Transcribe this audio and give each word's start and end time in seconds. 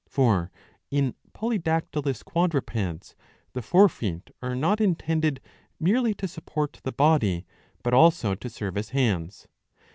^ 0.09 0.09
For 0.09 0.49
in 0.89 1.13
polydactylous 1.35 2.25
quadrupeds 2.25 3.13
the 3.53 3.61
fore 3.61 3.87
feet 3.87 4.31
are 4.41 4.55
not 4.55 4.81
intended 4.81 5.39
merely 5.79 6.15
to 6.15 6.27
support 6.27 6.79
the 6.83 6.91
body, 6.91 7.45
but 7.83 7.93
also 7.93 8.33
to 8.33 8.49
serve 8.49 8.77
as 8.77 8.89
hands. 8.89 9.47